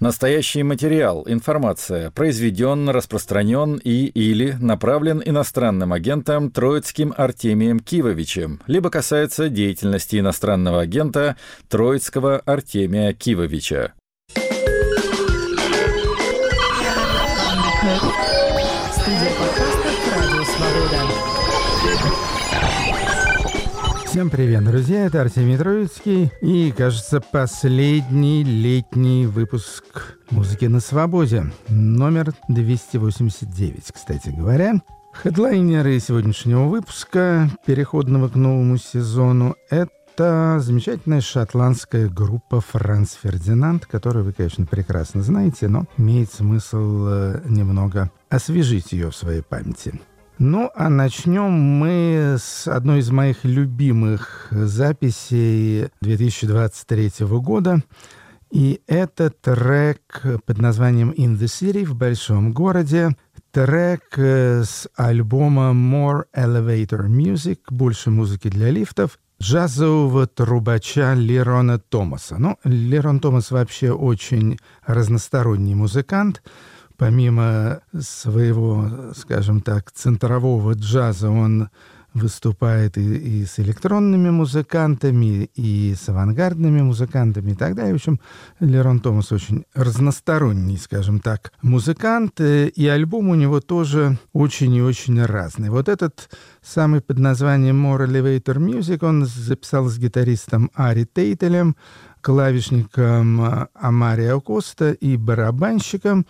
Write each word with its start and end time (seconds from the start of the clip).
Настоящий 0.00 0.62
материал, 0.62 1.24
информация 1.26 2.12
произведен, 2.12 2.88
распространен 2.88 3.80
и 3.82 4.06
или 4.06 4.52
направлен 4.60 5.20
иностранным 5.24 5.92
агентом 5.92 6.52
Троицким 6.52 7.12
Артемием 7.16 7.80
Кивовичем, 7.80 8.60
либо 8.68 8.90
касается 8.90 9.48
деятельности 9.48 10.20
иностранного 10.20 10.82
агента 10.82 11.36
Троицкого 11.68 12.38
Артемия 12.38 13.12
Кивовича. 13.12 13.94
Студия 18.92 19.30
подкастов 19.36 20.14
«Радио 20.14 20.44
Свобода». 20.44 21.37
Всем 24.18 24.30
привет, 24.30 24.64
друзья, 24.64 25.06
это 25.06 25.20
Артемий 25.20 25.56
Троицкий 25.56 26.32
и, 26.40 26.74
кажется, 26.76 27.20
последний 27.20 28.42
летний 28.42 29.26
выпуск 29.26 30.18
«Музыки 30.30 30.64
на 30.64 30.80
свободе», 30.80 31.52
номер 31.68 32.32
289, 32.48 33.92
кстати 33.94 34.30
говоря. 34.30 34.82
Хедлайнеры 35.12 36.00
сегодняшнего 36.00 36.64
выпуска, 36.64 37.48
переходного 37.64 38.28
к 38.28 38.34
новому 38.34 38.76
сезону, 38.76 39.54
это 39.70 40.58
замечательная 40.58 41.20
шотландская 41.20 42.08
группа 42.08 42.60
«Франц 42.60 43.14
Фердинанд», 43.22 43.86
которую 43.86 44.24
вы, 44.24 44.32
конечно, 44.32 44.66
прекрасно 44.66 45.22
знаете, 45.22 45.68
но 45.68 45.84
имеет 45.96 46.32
смысл 46.32 47.06
э, 47.06 47.42
немного 47.44 48.10
освежить 48.30 48.90
ее 48.90 49.12
в 49.12 49.16
своей 49.16 49.42
памяти. 49.42 50.00
Ну, 50.40 50.70
а 50.76 50.88
начнем 50.88 51.50
мы 51.50 52.36
с 52.38 52.68
одной 52.68 53.00
из 53.00 53.10
моих 53.10 53.42
любимых 53.42 54.46
записей 54.52 55.88
2023 56.00 57.26
года. 57.40 57.82
И 58.52 58.80
это 58.86 59.30
трек 59.30 60.22
под 60.46 60.58
названием 60.58 61.10
«In 61.10 61.36
the 61.36 61.46
City» 61.46 61.84
в 61.84 61.96
большом 61.96 62.52
городе. 62.52 63.16
Трек 63.50 64.16
э, 64.16 64.62
с 64.62 64.88
альбома 64.94 65.72
More 65.72 66.26
Elevator 66.32 67.08
Music, 67.08 67.58
больше 67.70 68.10
музыки 68.10 68.48
для 68.48 68.70
лифтов, 68.70 69.18
джазового 69.42 70.28
трубача 70.28 71.14
Лерона 71.14 71.80
Томаса. 71.80 72.36
Ну, 72.38 72.58
Лерон 72.62 73.18
Томас 73.18 73.50
вообще 73.50 73.90
очень 73.90 74.56
разносторонний 74.86 75.74
музыкант— 75.74 76.42
помимо 76.98 77.80
своего, 77.98 79.12
скажем 79.16 79.62
так, 79.62 79.90
центрового 79.92 80.74
джаза, 80.74 81.30
он 81.30 81.70
выступает 82.14 82.98
и, 82.98 83.40
и 83.42 83.44
с 83.46 83.60
электронными 83.60 84.30
музыкантами, 84.30 85.48
и 85.54 85.94
с 85.94 86.08
авангардными 86.08 86.82
музыкантами 86.82 87.52
и 87.52 87.54
так 87.54 87.76
далее. 87.76 87.92
В 87.92 87.96
общем, 87.96 88.18
Лерон 88.58 88.98
Томас 88.98 89.30
очень 89.30 89.64
разносторонний, 89.74 90.76
скажем 90.76 91.20
так, 91.20 91.52
музыкант, 91.62 92.40
и 92.40 92.88
альбом 92.88 93.28
у 93.28 93.36
него 93.36 93.60
тоже 93.60 94.18
очень 94.32 94.74
и 94.74 94.82
очень 94.82 95.22
разный. 95.24 95.70
Вот 95.70 95.88
этот 95.88 96.30
самый 96.62 97.00
под 97.00 97.18
названием 97.18 97.86
More 97.86 98.08
Elevator 98.08 98.56
Music 98.56 99.06
он 99.06 99.24
записал 99.24 99.86
с 99.86 99.98
гитаристом 99.98 100.70
Ари 100.74 101.04
Тейтелем, 101.04 101.76
клавишником 102.20 103.68
Амарио 103.74 104.40
Коста 104.40 104.90
и 104.90 105.16
барабанщиком 105.16 106.26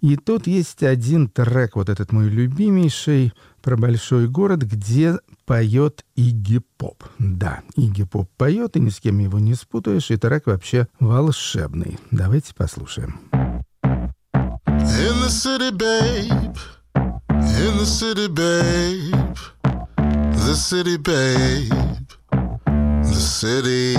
и 0.00 0.16
тут 0.16 0.46
есть 0.46 0.82
один 0.82 1.28
трек, 1.28 1.76
вот 1.76 1.88
этот 1.88 2.12
мой 2.12 2.28
любимейший, 2.28 3.32
про 3.62 3.76
большой 3.76 4.28
город, 4.28 4.62
где 4.62 5.18
поет 5.44 6.04
Игги 6.16 6.60
Поп. 6.78 7.04
Да, 7.18 7.60
Игги 7.76 8.04
Поп 8.04 8.30
поет, 8.36 8.76
и 8.76 8.80
ни 8.80 8.88
с 8.88 9.00
кем 9.00 9.18
его 9.18 9.38
не 9.38 9.54
спутаешь, 9.54 10.10
и 10.10 10.16
трек 10.16 10.46
вообще 10.46 10.88
волшебный. 10.98 11.98
Давайте 12.10 12.54
послушаем. 12.54 13.20
In 14.32 15.20
the 15.20 15.28
city, 15.28 15.70
babe. 15.70 16.56
In 16.94 17.76
the 17.76 17.84
city, 17.84 18.28
babe. 18.28 19.36
The 19.96 20.54
city, 20.54 20.96
babe. 20.96 21.70
The 23.04 23.14
city. 23.14 23.96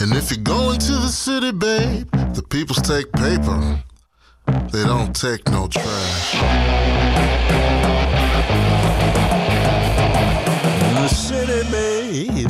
And 0.00 0.12
if 0.14 0.30
you're 0.30 0.42
going 0.42 0.78
to 0.80 0.92
the 0.92 1.08
city, 1.08 1.52
babe, 1.52 2.10
the 2.34 2.42
peoples 2.42 2.82
take 2.82 3.10
paper. 3.12 3.82
They 4.46 4.84
don't 4.84 5.14
take 5.14 5.48
no 5.48 5.66
trash. 5.68 6.34
In 10.82 10.94
the 10.94 11.08
city, 11.08 11.62
baby. 11.70 12.44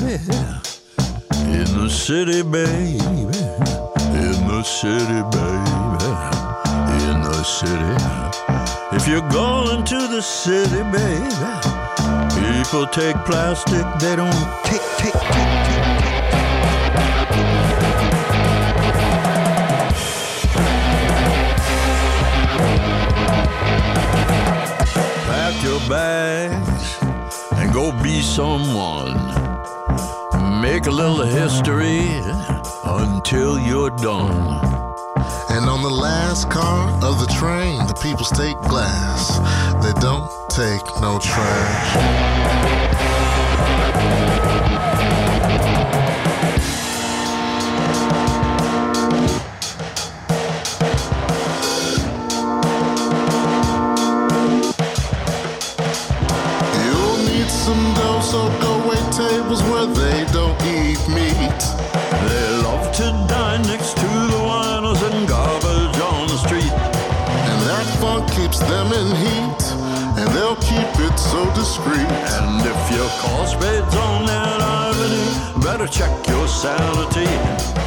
In 1.53 1.79
the 1.79 1.89
city, 1.89 2.43
baby. 2.43 2.99
In 4.15 4.49
the 4.49 4.63
city, 4.63 5.23
baby. 5.35 6.11
In 7.05 7.23
the 7.23 7.43
city. 7.45 7.95
If 8.97 9.09
you're 9.09 9.29
going 9.29 9.85
to 9.85 10.07
the 10.09 10.23
city, 10.23 10.83
baby, 10.93 11.25
people 12.63 12.87
take 12.87 13.17
plastic, 13.25 13.85
they 14.01 14.17
don't 14.17 14.33
take, 14.65 14.81
take, 14.99 15.13
take, 15.13 15.64
bags 25.89 26.99
and 27.53 27.73
go 27.73 27.93
be 28.03 28.23
someone. 28.23 29.15
Make 30.61 30.87
a 30.87 30.91
little 30.91 31.23
history 31.23 32.21
until 32.85 33.59
you're 33.59 33.91
done. 33.91 34.61
And 35.51 35.69
on 35.69 35.83
the 35.83 35.91
last 35.91 36.51
car 36.51 36.91
of 37.03 37.19
the 37.21 37.27
train, 37.39 37.87
the 37.87 37.95
people 37.95 38.25
take 38.25 38.59
glass. 38.63 39.39
They 39.85 39.93
don't 40.01 40.31
take 40.51 40.85
no 41.01 41.19
trash. 41.19 42.65
They 59.93 60.25
don't 60.33 60.57
eat 60.63 61.01
meat. 61.09 61.61
They 62.29 62.47
love 62.63 62.93
to 62.97 63.07
dine 63.29 63.63
next 63.63 63.97
to 63.97 64.09
the 64.33 64.41
winos 64.49 65.03
and 65.09 65.29
garbage 65.29 65.99
on 66.01 66.29
the 66.29 66.39
street. 66.39 66.73
And 67.49 67.59
that 67.69 67.87
funk 68.01 68.31
keeps 68.33 68.61
them 68.61 68.93
in 68.93 69.09
heat, 69.25 69.63
and 70.19 70.29
they'll 70.35 70.57
keep 70.57 70.91
it 71.07 71.17
so 71.19 71.45
discreet. 71.55 72.11
And 72.39 72.65
if 72.65 72.83
your 72.97 73.11
car 73.21 73.47
spades 73.47 73.95
on 73.97 74.27
that 74.27 74.61
avenue, 74.61 75.63
better 75.63 75.87
check 75.87 76.13
your 76.29 76.49
sanity. 76.49 77.84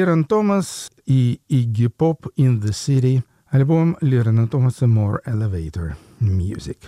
Лирен 0.00 0.24
Томас 0.24 0.90
и 1.04 1.40
Игги 1.50 1.88
Поп 1.88 2.26
in 2.38 2.58
the 2.58 2.70
City. 2.70 3.22
Альбом 3.50 3.98
Лирена 4.00 4.48
Томаса 4.48 4.86
More 4.86 5.18
Elevator 5.26 5.92
Music. 6.20 6.78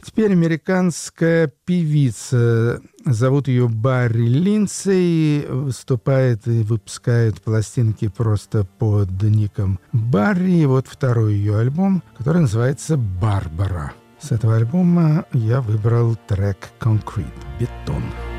Теперь 0.00 0.30
американская 0.30 1.52
певица, 1.64 2.80
зовут 3.04 3.48
ее 3.48 3.68
Барри 3.68 4.28
Линдсей, 4.28 5.46
выступает 5.48 6.46
и 6.46 6.62
выпускает 6.62 7.42
пластинки 7.42 8.06
просто 8.06 8.64
под 8.78 9.10
ником 9.22 9.80
Барри. 9.92 10.60
И 10.60 10.66
вот 10.66 10.86
второй 10.86 11.34
ее 11.34 11.58
альбом, 11.58 12.04
который 12.16 12.42
называется 12.42 12.96
«Барбара». 12.96 13.94
С 14.20 14.30
этого 14.30 14.54
альбома 14.54 15.24
я 15.32 15.60
выбрал 15.60 16.16
трек 16.28 16.70
«Concrete»— 16.78 17.32
«Бетон». 17.58 18.04
Listening 18.04 18.33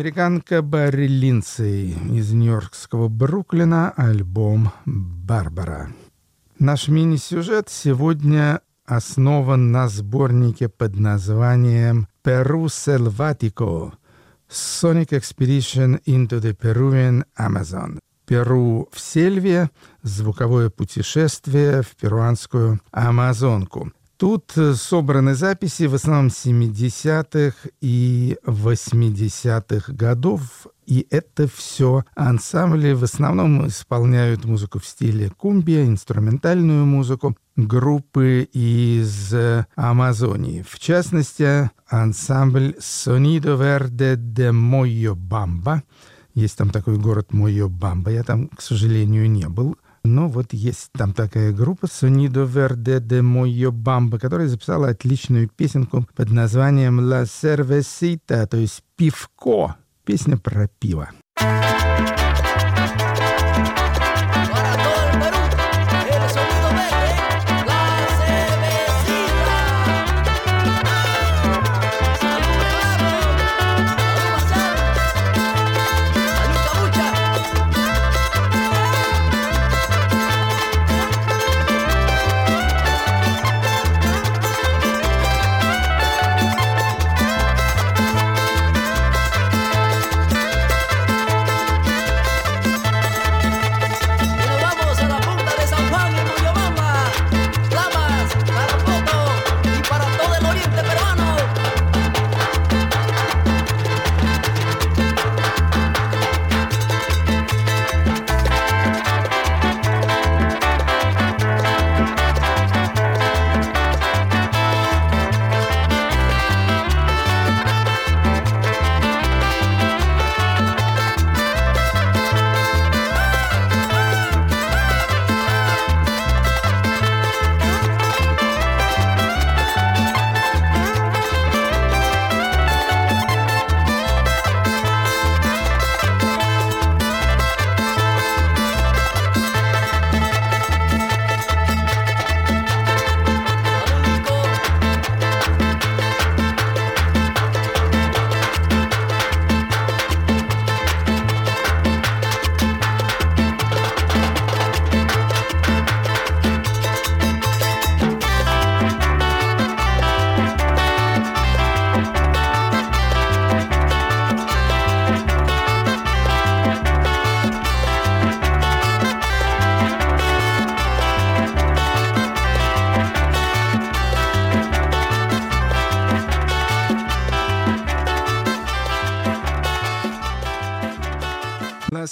Американка 0.00 0.62
Барри 0.62 1.08
Линдсей 1.08 1.90
из 2.10 2.32
нью-йоркского 2.32 3.08
Бруклина, 3.08 3.90
альбом 3.90 4.72
«Барбара». 4.86 5.90
Наш 6.58 6.88
мини-сюжет 6.88 7.68
сегодня 7.68 8.62
основан 8.86 9.72
на 9.72 9.90
сборнике 9.90 10.70
под 10.70 10.98
названием 10.98 12.08
«Перу 12.22 12.68
Selvatico» 12.68 13.92
Sonic 14.48 15.10
Expedition 15.10 16.02
into 16.06 16.40
the 16.40 16.56
Peruvian 16.56 17.24
Amazon. 17.38 17.98
Перу 18.24 18.88
в 18.90 18.98
сельве, 18.98 19.68
звуковое 20.02 20.70
путешествие 20.70 21.82
в 21.82 21.94
перуанскую 21.96 22.80
Амазонку. 22.90 23.92
Тут 24.20 24.52
э, 24.56 24.74
собраны 24.74 25.34
записи 25.34 25.84
в 25.84 25.94
основном 25.94 26.26
70-х 26.26 27.70
и 27.80 28.36
80-х 28.44 29.94
годов, 29.94 30.66
и 30.84 31.06
это 31.08 31.48
все 31.48 32.04
ансамбли 32.14 32.92
в 32.92 33.02
основном 33.02 33.66
исполняют 33.66 34.44
музыку 34.44 34.78
в 34.78 34.84
стиле 34.84 35.30
кумбия, 35.30 35.86
инструментальную 35.86 36.84
музыку, 36.84 37.34
группы 37.56 38.46
из 38.52 39.32
э, 39.32 39.64
Амазонии. 39.74 40.66
В 40.68 40.78
частности, 40.78 41.70
ансамбль 41.88 42.76
Sonido 42.78 43.56
Verde 43.58 44.16
de 44.16 44.52
Moyobamba. 44.52 45.80
Есть 46.34 46.58
там 46.58 46.68
такой 46.68 46.98
город 46.98 47.32
Мойобамба, 47.32 48.10
я 48.10 48.22
там, 48.22 48.48
к 48.48 48.60
сожалению, 48.60 49.30
не 49.30 49.48
был. 49.48 49.78
Но 50.02 50.28
вот 50.28 50.52
есть 50.52 50.90
там 50.92 51.12
такая 51.12 51.52
группа 51.52 51.86
Sonido 51.86 52.46
Verde 52.46 53.00
de 53.00 53.20
Moyobamba, 53.20 54.18
которая 54.18 54.48
записала 54.48 54.88
отличную 54.88 55.48
песенку 55.48 56.06
под 56.16 56.30
названием 56.30 57.00
La 57.00 57.24
Cervecita, 57.24 58.46
то 58.46 58.56
есть 58.56 58.82
пивко. 58.96 59.76
Песня 60.04 60.38
про 60.38 60.68
пиво. 60.68 61.10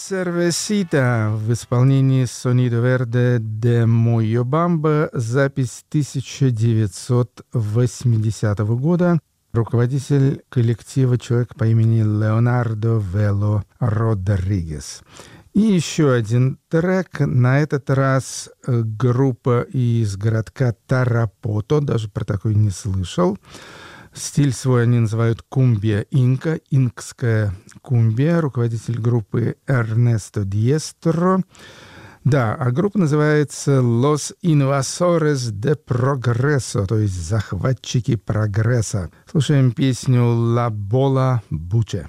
Cervecita 0.09 1.29
в 1.35 1.53
исполнении 1.53 2.25
Sonido 2.25 2.81
Verde 2.81 3.39
de 3.41 3.85
Moyobamba, 3.85 5.11
запись 5.13 5.85
1980 5.91 8.59
года. 8.61 9.21
Руководитель 9.53 10.41
коллектива 10.49 11.19
человек 11.19 11.55
по 11.57 11.67
имени 11.67 12.01
Леонардо 12.01 13.03
Вело 13.13 13.65
Родригес. 13.81 15.03
И 15.53 15.61
еще 15.61 16.11
один 16.11 16.59
трек, 16.71 17.21
на 17.21 17.61
этот 17.61 17.91
раз 17.91 18.49
э, 18.67 18.81
группа 18.83 19.61
из 19.61 20.17
городка 20.17 20.73
Тарапото, 20.87 21.83
даже 21.83 22.09
про 22.09 22.25
такой 22.25 22.55
не 22.55 22.71
слышал. 22.71 23.37
Стиль 24.19 24.53
свой 24.53 24.83
они 24.83 24.99
называют 24.99 25.43
кумбия 25.43 26.01
инка, 26.11 26.61
инкская 26.71 27.55
кумбия, 27.83 28.41
руководитель 28.41 29.01
группы 29.01 29.57
Эрнесто 29.67 30.45
Диестро. 30.45 31.43
Да, 32.25 32.55
а 32.55 32.71
группа 32.73 32.99
называется 32.99 33.79
Los 33.79 34.35
Invasores 34.43 35.53
de 35.53 35.77
Progreso, 35.77 36.87
то 36.87 36.99
есть 36.99 37.15
захватчики 37.15 38.17
прогресса. 38.17 39.11
Слушаем 39.31 39.71
песню 39.71 40.23
La 40.23 40.69
Bola 40.69 41.41
Buche. 41.51 42.09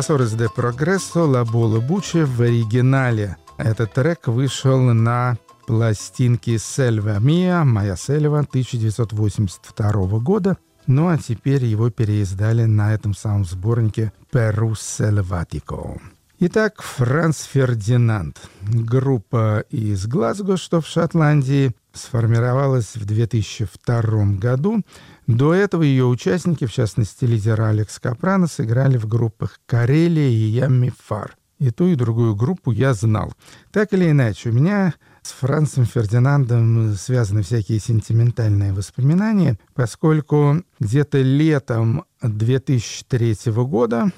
Invasores 0.00 0.34
de 0.34 0.48
Progreso 0.48 1.26
La 1.26 1.44
Bola 1.44 1.78
Buche 1.78 2.24
в 2.24 2.40
оригинале. 2.40 3.36
Этот 3.58 3.92
трек 3.92 4.28
вышел 4.28 4.80
на 4.80 5.36
пластинке 5.66 6.58
Сельва 6.58 7.18
Мия, 7.20 7.64
Моя 7.64 7.96
Сельва 7.96 8.38
1982 8.38 9.92
года. 10.20 10.56
Ну 10.86 11.08
а 11.08 11.18
теперь 11.18 11.66
его 11.66 11.90
переиздали 11.90 12.64
на 12.64 12.94
этом 12.94 13.12
самом 13.12 13.44
сборнике 13.44 14.10
Перу 14.32 14.74
Сельватико. 14.74 16.00
Итак, 16.38 16.80
Франц 16.80 17.42
Фердинанд. 17.42 18.40
Группа 18.72 19.64
из 19.70 20.06
Глазго, 20.06 20.56
что 20.56 20.80
в 20.80 20.86
Шотландии, 20.86 21.72
сформировалась 21.92 22.94
в 22.94 23.04
2002 23.04 24.02
году. 24.38 24.82
До 25.26 25.52
этого 25.52 25.82
ее 25.82 26.04
участники, 26.04 26.66
в 26.66 26.72
частности 26.72 27.24
лидер 27.24 27.60
Алекс 27.60 27.98
Капрано, 27.98 28.46
сыграли 28.46 28.96
в 28.96 29.08
группах 29.08 29.58
«Карелия» 29.66 30.28
и 30.28 30.50
«Ямми 30.50 30.92
Фар». 31.04 31.36
И 31.58 31.70
ту, 31.70 31.88
и 31.88 31.96
другую 31.96 32.36
группу 32.36 32.70
я 32.70 32.94
знал. 32.94 33.32
Так 33.72 33.92
или 33.92 34.10
иначе, 34.10 34.50
у 34.50 34.52
меня 34.52 34.94
с 35.22 35.32
Францем 35.32 35.84
Фердинандом 35.84 36.94
связаны 36.94 37.42
всякие 37.42 37.80
сентиментальные 37.80 38.72
воспоминания, 38.72 39.58
поскольку 39.74 40.62
где-то 40.78 41.20
летом 41.20 42.04
2003 42.22 43.36
года 43.46 44.10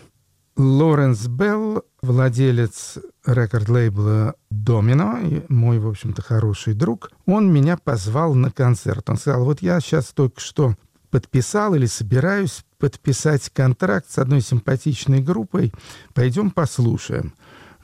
Лоренс 0.57 1.27
Белл, 1.27 1.83
владелец 2.03 2.99
рекорд-лейбла 3.27 4.35
«Домино», 4.51 5.19
мой, 5.49 5.79
в 5.79 5.89
общем-то, 5.89 6.23
хороший 6.23 6.75
друг, 6.75 7.11
он 7.27 7.53
меня 7.53 7.77
позвал 7.77 8.35
на 8.35 8.51
концерт. 8.51 9.09
Он 9.09 9.17
сказал, 9.17 9.45
вот 9.45 9.63
я 9.63 9.81
сейчас 9.81 10.07
только 10.07 10.41
что 10.41 10.75
подписал 11.11 11.75
или 11.75 11.87
собираюсь 11.87 12.65
подписать 12.79 13.51
контракт 13.51 14.11
с 14.11 14.19
одной 14.19 14.41
симпатичной 14.41 15.21
группой, 15.21 15.73
пойдем 16.15 16.51
послушаем. 16.51 17.35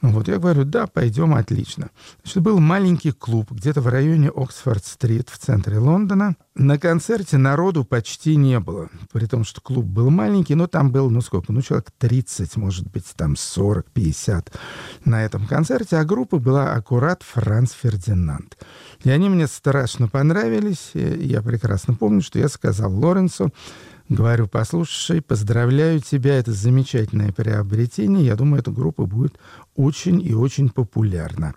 Ну 0.01 0.11
Вот 0.11 0.29
я 0.29 0.39
говорю, 0.39 0.63
да, 0.63 0.87
пойдем, 0.87 1.33
отлично. 1.33 1.89
Значит, 2.23 2.41
был 2.41 2.59
маленький 2.59 3.11
клуб 3.11 3.51
где-то 3.51 3.81
в 3.81 3.87
районе 3.87 4.29
Оксфорд-стрит 4.29 5.29
в 5.29 5.37
центре 5.37 5.77
Лондона. 5.77 6.37
На 6.55 6.77
концерте 6.77 7.37
народу 7.37 7.83
почти 7.83 8.37
не 8.37 8.59
было, 8.61 8.89
при 9.11 9.25
том, 9.25 9.43
что 9.43 9.59
клуб 9.59 9.85
был 9.85 10.09
маленький, 10.09 10.55
но 10.55 10.67
там 10.67 10.91
был, 10.91 11.09
ну 11.09 11.19
сколько, 11.19 11.51
ну 11.51 11.61
человек 11.61 11.91
30, 11.97 12.55
может 12.55 12.89
быть, 12.89 13.05
там 13.17 13.35
40, 13.35 13.91
50 13.91 14.53
на 15.03 15.25
этом 15.25 15.45
концерте, 15.47 15.97
а 15.97 16.05
группа 16.05 16.39
была 16.39 16.73
аккурат 16.73 17.23
Франц 17.23 17.73
Фердинанд. 17.73 18.57
И 19.03 19.09
они 19.09 19.27
мне 19.27 19.47
страшно 19.47 20.07
понравились. 20.07 20.91
Я 20.93 21.41
прекрасно 21.41 21.93
помню, 21.93 22.21
что 22.21 22.39
я 22.39 22.47
сказал 22.47 22.93
Лоренсу, 22.93 23.51
Говорю, 24.09 24.47
послушай, 24.47 25.21
поздравляю 25.21 25.99
тебя, 25.99 26.39
это 26.39 26.51
замечательное 26.51 27.31
приобретение. 27.31 28.25
Я 28.25 28.35
думаю, 28.35 28.61
эта 28.61 28.71
группа 28.71 29.05
будет 29.05 29.37
очень 29.75 30.19
и 30.19 30.33
очень 30.33 30.69
популярна. 30.69 31.53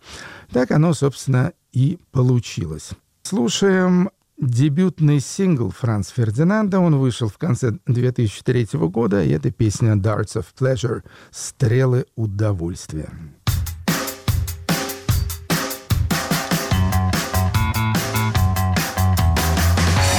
Так 0.50 0.70
оно, 0.70 0.92
собственно, 0.92 1.54
и 1.72 1.98
получилось. 2.10 2.90
Слушаем 3.22 4.10
дебютный 4.38 5.20
сингл 5.20 5.70
Франц 5.70 6.10
Фердинанда. 6.10 6.78
Он 6.78 6.96
вышел 6.98 7.28
в 7.28 7.38
конце 7.38 7.78
2003 7.86 8.68
года, 8.72 9.24
и 9.24 9.30
это 9.30 9.50
песня 9.50 9.94
«Darts 9.94 10.36
of 10.36 10.44
Pleasure»— 10.58 11.02
«Стрелы 11.30 12.04
удовольствия». 12.16 13.08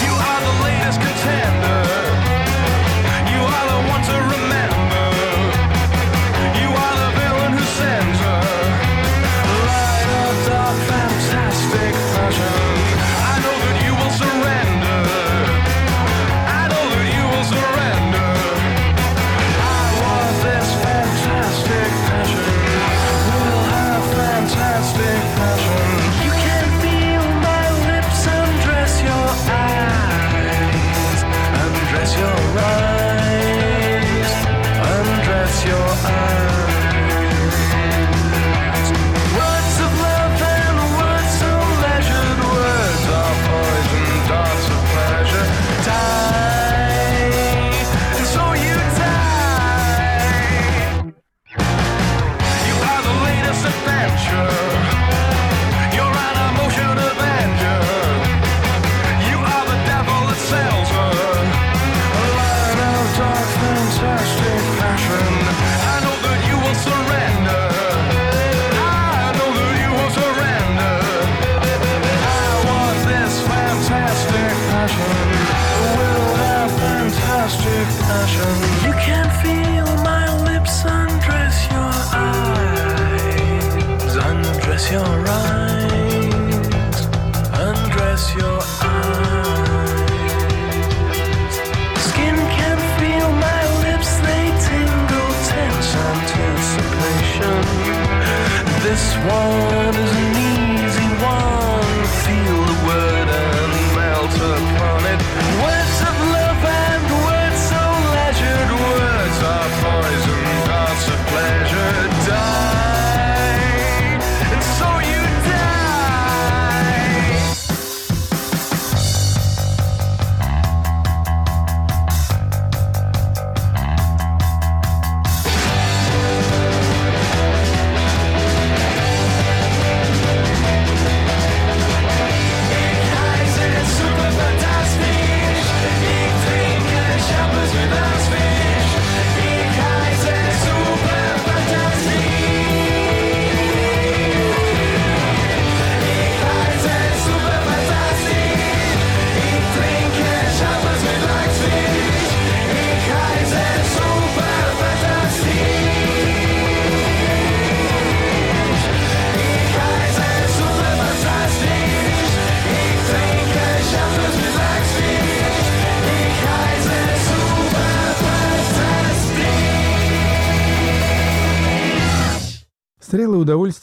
You 0.02 0.13
are 0.13 0.41
the 0.41 0.63
latest 0.63 1.00
contender. 1.00 1.62
Right. 32.24 32.62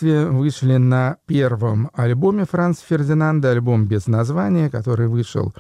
впоследствии 0.01 0.25
вышли 0.25 0.77
на 0.77 1.17
первом 1.27 1.91
альбоме 1.93 2.45
Франц 2.51 2.81
Фердинанда, 2.81 3.51
альбом 3.51 3.87
без 3.87 4.07
названия, 4.07 4.71
который 4.71 5.09
вышел 5.09 5.53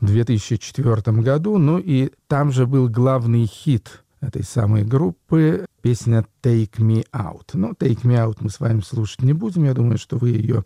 в 0.00 0.06
2004 0.06 1.16
году. 1.20 1.58
Ну 1.58 1.78
и 1.78 2.10
там 2.28 2.52
же 2.52 2.66
был 2.66 2.88
главный 2.88 3.46
хит 3.46 4.02
этой 4.20 4.44
самой 4.44 4.84
группы 4.84 5.66
песня 5.82 6.24
«Take 6.42 6.78
Me 6.78 7.04
Out». 7.12 7.50
Но 7.54 7.70
«Take 7.70 8.02
Me 8.02 8.16
Out» 8.16 8.38
мы 8.40 8.50
с 8.50 8.60
вами 8.60 8.80
слушать 8.80 9.22
не 9.22 9.32
будем. 9.32 9.64
Я 9.64 9.74
думаю, 9.74 9.98
что 9.98 10.16
вы 10.16 10.30
ее 10.30 10.64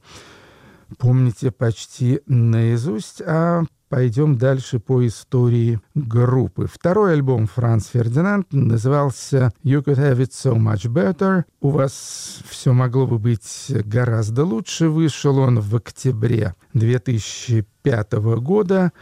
помните 0.98 1.50
почти 1.50 2.20
наизусть, 2.26 3.22
а 3.22 3.64
пойдем 3.88 4.38
дальше 4.38 4.78
по 4.78 5.06
истории 5.06 5.78
группы. 5.94 6.66
Второй 6.66 7.12
альбом 7.12 7.46
Франц 7.46 7.88
Фердинанд 7.88 8.46
назывался 8.50 9.52
«You 9.62 9.84
could 9.84 9.98
have 9.98 10.18
it 10.18 10.30
so 10.30 10.56
much 10.56 10.86
better». 10.90 11.44
«У 11.60 11.68
вас 11.68 12.40
все 12.48 12.72
могло 12.72 13.06
бы 13.06 13.18
быть 13.18 13.66
гораздо 13.68 14.44
лучше». 14.44 14.88
Вышел 14.88 15.38
он 15.38 15.60
в 15.60 15.76
октябре 15.76 16.54
2005 16.72 18.12
года. 18.40 18.92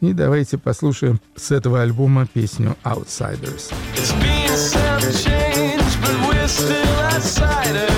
И 0.00 0.12
давайте 0.12 0.58
послушаем 0.58 1.20
с 1.34 1.50
этого 1.50 1.82
альбома 1.82 2.26
песню 2.26 2.76
«Outsiders». 2.84 3.72
It's 3.96 4.12
been 7.80 7.95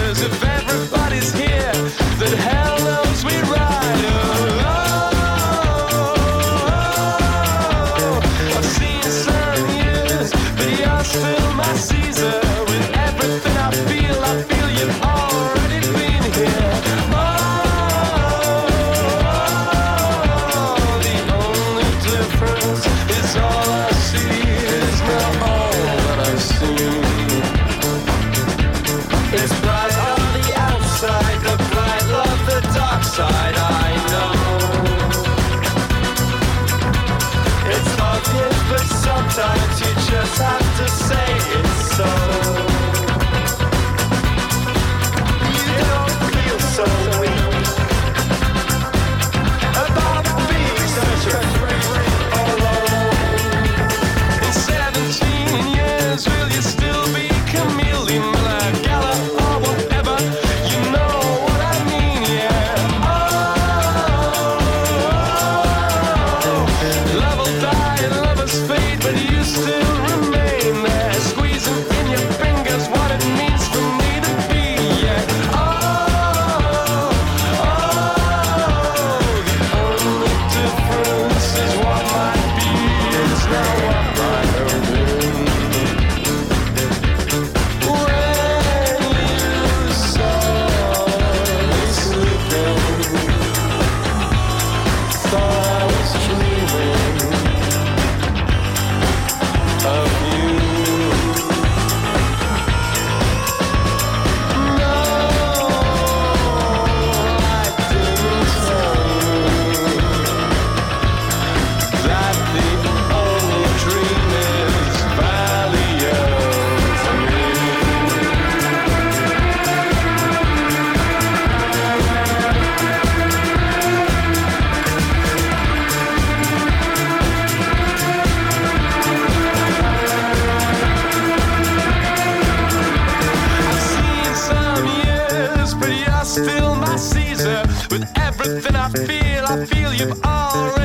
everything 138.41 138.77
I 138.77 138.89
feel, 138.91 139.45
I 139.47 139.67
feel 139.67 139.95
you've 139.95 140.25
already. 140.25 140.78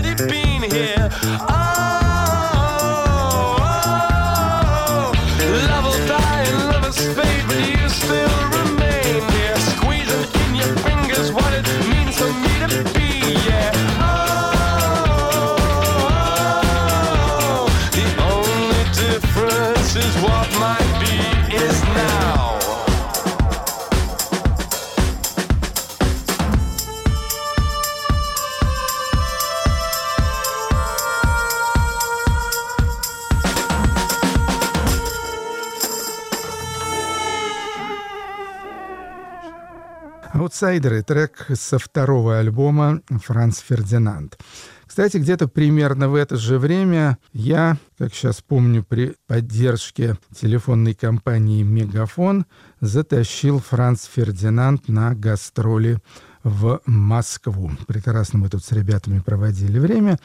Аутсайдеры, 40.63 41.03
трек 41.03 41.45
со 41.55 41.77
второго 41.77 42.39
альбома 42.39 43.01
Франц 43.09 43.59
Фердинанд. 43.59 44.37
Кстати, 44.85 45.17
где-то 45.17 45.49
примерно 45.49 46.07
в 46.07 46.15
это 46.15 46.37
же 46.37 46.57
время 46.57 47.17
я, 47.33 47.75
как 47.97 48.13
сейчас 48.13 48.41
помню, 48.41 48.81
при 48.81 49.17
поддержке 49.27 50.15
телефонной 50.33 50.93
компании 50.93 51.63
«Мегафон» 51.63 52.45
затащил 52.79 53.59
Франц 53.59 54.05
Фердинанд 54.05 54.87
на 54.87 55.13
гастроли 55.13 55.99
в 56.43 56.81
Москву. 56.85 57.71
Прекрасно 57.87 58.39
мы 58.39 58.49
тут 58.49 58.63
с 58.63 58.71
ребятами 58.71 59.19
проводили 59.19 59.79
время. 59.79 60.19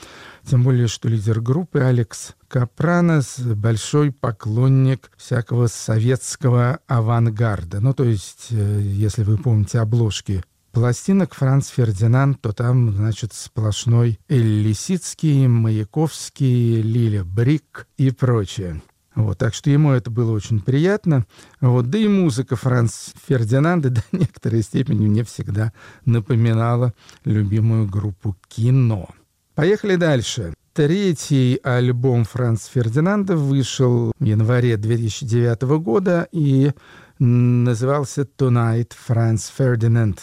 Тем 0.45 0.63
более, 0.65 0.89
что 0.89 1.09
лидер 1.09 1.41
группы 1.41 1.81
Алекс 1.81 2.35
Капранос 2.49 3.39
большой 3.39 4.13
поклонник 4.13 5.11
всякого 5.17 5.69
советского 5.69 6.81
авангарда. 6.87 7.81
Ну, 7.81 7.95
то 7.95 8.05
есть, 8.05 8.49
э, 8.51 8.81
если 8.83 9.23
вы 9.23 9.37
помните 9.37 9.79
обложки 9.81 10.43
пластинок 10.73 11.35
Франц 11.35 11.69
Фердинанд, 11.69 12.41
то 12.41 12.53
там, 12.53 12.93
значит, 12.93 13.33
сплошной 13.33 14.19
Эль 14.29 14.63
Лисицкий, 14.63 15.47
Маяковский, 15.47 16.81
Лиля 16.83 17.25
Брик 17.25 17.89
и 17.97 18.11
прочее. 18.11 18.81
Вот, 19.19 19.37
так 19.37 19.53
что 19.53 19.69
ему 19.69 19.91
это 19.91 20.13
было 20.13 20.31
очень 20.31 20.61
приятно. 20.61 21.27
Вот, 21.61 21.91
да 21.91 21.99
и 21.99 22.07
музыка 22.07 22.55
Франц 22.55 23.09
Фердинанда 23.27 23.91
до 23.91 24.01
некоторой 24.13 24.63
степени 24.63 25.09
мне 25.09 25.25
всегда 25.25 25.73
напоминала 26.05 26.95
любимую 27.25 27.89
группу 27.89 28.37
«Кино». 28.47 29.09
Поехали 29.57 29.97
дальше. 29.97 30.55
Третий 30.73 31.59
альбом 31.65 32.25
Франц 32.25 32.67
Фердинанда 32.67 33.37
вышел 33.37 34.13
в 34.17 34.25
январе 34.25 34.77
2009 34.77 35.63
года 35.83 36.29
и 36.31 36.71
назывался 37.19 38.21
«Tonight 38.23 38.93
Franz 39.09 39.51
Ferdinand». 39.59 40.17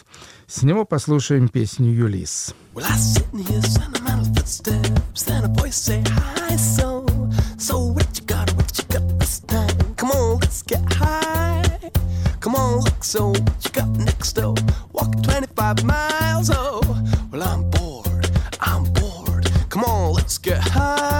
С 0.48 0.64
него 0.64 0.86
послушаем 0.86 1.50
песню 1.50 1.92
«Юлис». 1.92 2.56
Well, 2.74 2.86
I 2.88 2.96
let's 10.56 10.62
get 10.62 10.94
high. 10.94 11.92
Come 12.40 12.56
on, 12.56 12.80
look, 12.80 13.04
so 13.04 13.30
what 13.30 13.66
you 13.66 13.72
got 13.72 13.90
next 13.90 14.34
door? 14.34 14.56
Walk 14.94 15.22
25 15.24 15.84
miles, 15.84 16.50
oh, 16.50 16.80
well, 17.30 17.44
I'm 17.44 17.70
bored, 17.72 18.30
I'm 18.62 18.86
bored. 18.94 19.52
Come 19.70 19.84
on, 19.84 20.14
let's 20.14 20.38
get 20.38 20.60
high. 20.60 21.15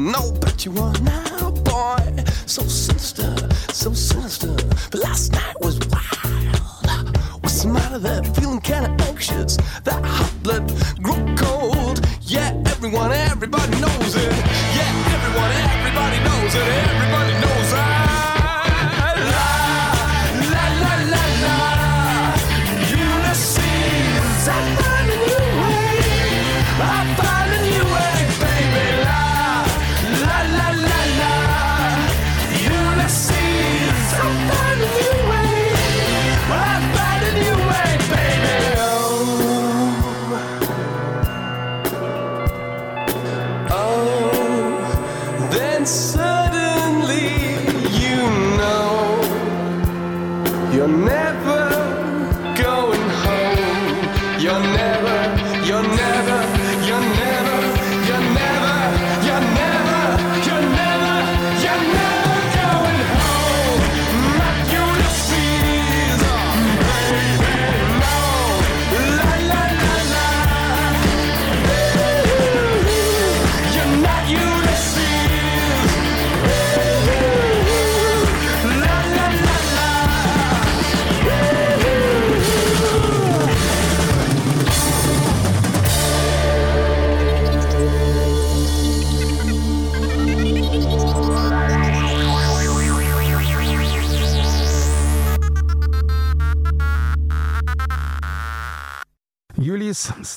No, 0.00 0.32
but 0.40 0.64
you 0.64 0.72
are 0.78 0.98
now, 1.00 1.50
boy. 1.50 2.24
So 2.46 2.62
sinister, 2.62 3.36
so 3.70 3.92
sinister. 3.92 4.56
But 4.90 5.02
last 5.04 5.32
night 5.32 5.54
was 5.60 5.78
wild. 5.90 7.18
What's 7.42 7.62
the 7.62 7.68
matter 7.68 7.98
there? 7.98 8.22
Feeling 8.32 8.62
kinda 8.62 8.96
anxious. 9.06 9.58
That 9.84 10.02
hot 10.02 10.32
blood 10.42 10.72
grew 11.02 11.36
cold. 11.36 12.00
Yeah, 12.22 12.50
everyone, 12.64 13.12
everybody 13.12 13.78
knows 13.78 14.16
it. 14.16 14.32
Yeah, 14.76 15.12
everyone, 15.16 15.52
everybody 15.68 16.18
knows 16.24 16.54
it. 16.54 16.62
Everybody 16.62 16.99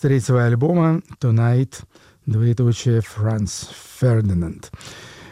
третьего 0.04 0.44
альбома 0.44 1.02
«Tonight», 1.22 1.76
двоеточие 2.26 3.00
«Франц 3.00 3.68
Фердинанд». 4.02 4.70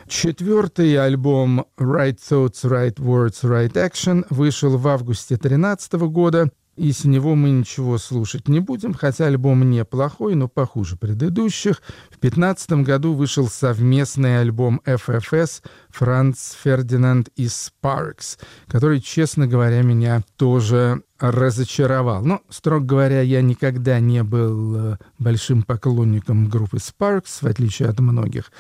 Четвертый 0.07 0.95
альбом 0.95 1.65
«Right 1.77 2.17
Thoughts, 2.17 2.63
Right 2.63 2.95
Words, 2.95 3.43
Right 3.43 3.73
Action» 3.73 4.25
вышел 4.29 4.77
в 4.77 4.88
августе 4.88 5.36
2013 5.36 5.93
года, 6.07 6.51
и 6.77 6.93
с 6.93 7.03
него 7.03 7.36
мы 7.36 7.49
ничего 7.49 7.97
слушать 7.97 8.47
не 8.47 8.62
будем, 8.62 8.93
хотя 8.93 9.25
альбом 9.25 9.69
неплохой, 9.69 10.36
но 10.36 10.47
похуже 10.47 10.95
предыдущих. 10.95 11.81
В 12.10 12.21
2015 12.21 12.71
году 12.86 13.13
вышел 13.13 13.49
совместный 13.49 14.39
альбом 14.39 14.79
FFS 14.86 15.63
«Франц 15.89 16.53
Фердинанд 16.63 17.27
и 17.36 17.47
Sparks», 17.47 18.39
который, 18.67 19.01
честно 19.01 19.47
говоря, 19.47 19.81
меня 19.81 20.23
тоже 20.38 21.03
разочаровал. 21.21 22.23
Но, 22.23 22.41
строго 22.49 22.86
говоря, 22.86 23.21
я 23.21 23.41
никогда 23.41 23.99
не 23.99 24.23
был 24.23 24.93
э, 24.93 24.97
большим 25.19 25.63
поклонником 25.63 26.49
группы 26.49 26.77
Sparks, 26.77 27.41
в 27.41 27.45
отличие 27.45 27.89
от 27.89 27.99
многих. 27.99 28.51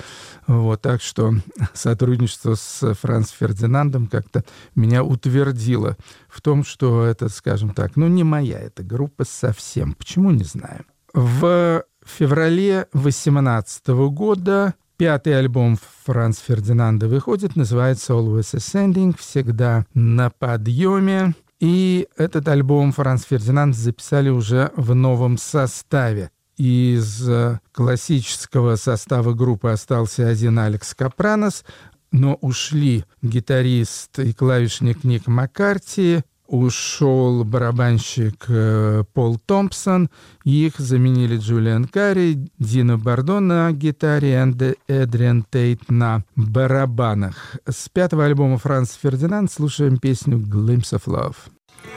Вот, 0.47 0.81
так 0.81 1.01
что 1.01 1.33
сотрудничество 1.73 2.55
с 2.55 2.93
Франц 2.93 3.31
Фердинандом 3.31 4.07
как-то 4.07 4.45
меня 4.75 5.03
утвердило 5.03 5.97
в 6.29 6.41
том, 6.41 6.63
что 6.63 7.03
это, 7.03 7.29
скажем 7.29 7.73
так, 7.73 7.95
ну 7.95 8.07
не 8.07 8.23
моя 8.23 8.59
эта 8.59 8.83
группа 8.83 9.25
совсем. 9.25 9.93
Почему, 9.93 10.31
не 10.31 10.43
знаю. 10.43 10.85
В 11.13 11.83
феврале 12.05 12.87
2018 12.93 13.87
года 14.11 14.75
Пятый 15.01 15.35
альбом 15.35 15.79
Франц 16.03 16.37
Фердинанда 16.37 17.07
выходит, 17.07 17.55
называется 17.55 18.13
«Always 18.13 18.53
Ascending», 18.53 19.15
«Всегда 19.17 19.87
на 19.95 20.29
подъеме». 20.29 21.33
И 21.61 22.07
этот 22.17 22.47
альбом 22.47 22.91
Франц 22.91 23.23
Фердинанд 23.23 23.75
записали 23.75 24.29
уже 24.29 24.71
в 24.75 24.95
новом 24.95 25.37
составе. 25.37 26.31
Из 26.57 27.29
э, 27.29 27.59
классического 27.71 28.75
состава 28.75 29.33
группы 29.33 29.69
остался 29.69 30.27
один 30.27 30.57
Алекс 30.57 30.95
Капранос, 30.95 31.63
но 32.11 32.33
ушли 32.41 33.05
гитарист 33.21 34.17
и 34.17 34.33
клавишник 34.33 35.03
Ник 35.03 35.27
Маккарти, 35.27 36.23
ушел 36.51 37.43
барабанщик 37.45 38.45
э, 38.49 39.03
Пол 39.13 39.39
Томпсон, 39.45 40.09
их 40.43 40.77
заменили 40.77 41.37
Джулиан 41.37 41.85
Карри, 41.85 42.51
Дина 42.59 42.97
Бардон 42.97 43.47
на 43.47 43.71
гитаре 43.71 44.33
и 44.33 44.91
Эдриан 44.91 45.45
Тейт 45.49 45.89
на 45.89 46.23
барабанах. 46.35 47.55
С 47.67 47.87
пятого 47.87 48.25
альбома 48.25 48.57
Франц 48.57 48.97
Фердинанд 49.01 49.49
слушаем 49.49 49.97
песню 49.97 50.37
«Glimpse 50.39 50.93
of 50.93 51.03
Love». 51.05 51.35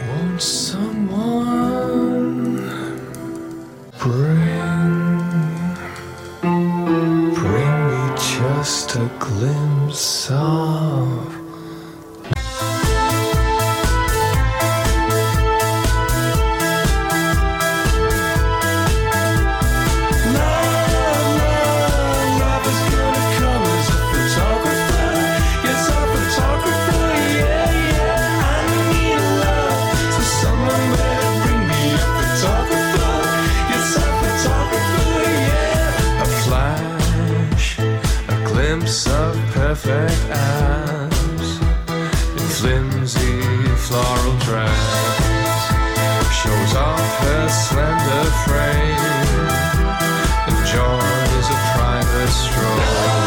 Won't 0.01 0.41
someone 0.41 0.95
bring, 3.99 5.35
bring 7.35 7.75
me 7.91 8.03
just 8.17 8.97
a 8.97 9.11
glimpse 9.19 10.31
of 10.31 11.44
perfect 39.75 40.31
eyes 40.31 41.59
in 42.39 42.49
flimsy 42.59 43.43
floral 43.87 44.39
dress 44.39 45.63
shows 46.33 46.77
off 46.77 47.19
her 47.19 47.49
slender 47.49 48.31
frame 48.45 49.35
enjoys 50.47 51.47
a 51.51 51.59
private 51.75 52.31
stroll. 52.31 53.24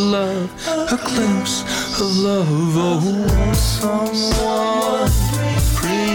Love, 0.00 0.50
a 0.66 0.96
glimpse 0.96 1.62
of 2.00 2.16
love. 2.16 2.46
Oh, 2.76 3.52
someone. 3.52 5.10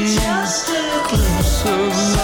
Just 0.05 0.69
a 0.69 0.73
glimpse 1.07 1.61
of 1.65 1.69
love, 1.69 2.14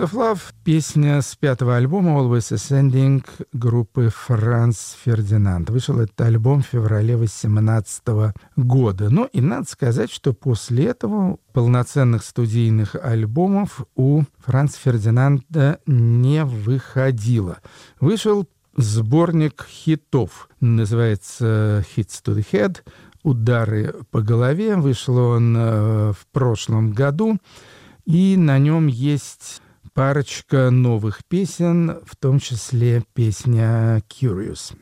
«Glimpse 0.00 0.12
of 0.12 0.12
Love»— 0.12 0.40
песня 0.64 1.20
с 1.20 1.36
пятого 1.36 1.76
альбома 1.76 2.12
«Always 2.12 2.54
Ascending» 2.54 3.22
группы 3.52 4.08
«Франц 4.08 4.94
Фердинанд». 5.04 5.68
Вышел 5.68 6.00
этот 6.00 6.18
альбом 6.22 6.62
в 6.62 6.66
феврале 6.66 7.16
2018 7.16 8.32
года. 8.56 9.10
Ну 9.10 9.26
и 9.26 9.42
надо 9.42 9.68
сказать, 9.68 10.10
что 10.10 10.32
после 10.32 10.86
этого 10.86 11.36
полноценных 11.52 12.24
студийных 12.24 12.94
альбомов 12.94 13.82
у 13.94 14.22
Франца 14.38 14.78
Фердинанда 14.78 15.80
не 15.84 16.46
выходило. 16.46 17.58
Вышел 18.00 18.48
сборник 18.78 19.66
хитов. 19.68 20.48
Называется 20.60 21.84
«Hits 21.94 22.22
to 22.24 22.34
the 22.34 22.46
Head», 22.50 22.78
«Удары 23.22 23.96
по 24.10 24.22
голове». 24.22 24.76
Вышел 24.76 25.18
он 25.18 25.54
э, 25.58 26.12
в 26.12 26.26
прошлом 26.32 26.92
году. 26.92 27.36
И 28.06 28.36
на 28.38 28.58
нем 28.58 28.86
есть 28.86 29.60
парочка 29.94 30.70
новых 30.70 31.24
песен, 31.24 32.00
в 32.04 32.16
том 32.16 32.38
числе 32.38 33.02
песня 33.14 34.02
«Curious». 34.08 34.74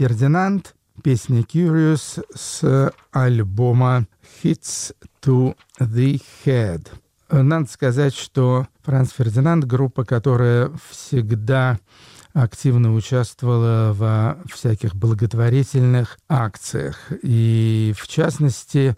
Фердинанд, 0.00 0.76
песня 1.02 1.42
Curious 1.42 2.24
с 2.34 2.90
альбома 3.12 4.06
Hits 4.42 4.94
to 5.20 5.54
the 5.78 6.18
Head. 6.42 6.88
Надо 7.30 7.68
сказать, 7.70 8.14
что 8.14 8.66
Франц 8.82 9.12
Фердинанд— 9.12 9.64
группа, 9.66 10.06
которая 10.06 10.72
всегда 10.88 11.78
активно 12.32 12.94
участвовала 12.94 13.92
во 13.92 14.38
всяких 14.50 14.94
благотворительных 14.94 16.18
акциях. 16.30 16.96
И, 17.22 17.92
в 17.94 18.08
частности, 18.08 18.96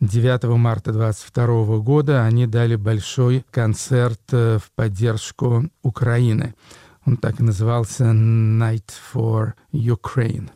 9 0.00 0.56
марта 0.56 0.92
22 0.92 1.78
года 1.78 2.24
они 2.24 2.48
дали 2.48 2.74
большой 2.74 3.44
концерт 3.52 4.20
э, 4.32 4.58
в 4.58 4.72
поддержку 4.72 5.70
Украины. 5.84 6.56
Он 7.06 7.16
так 7.16 7.40
и 7.40 7.42
назывался 7.42 8.04
«Night 8.04 8.90
for 9.12 9.52
Ukraine». 9.72 10.50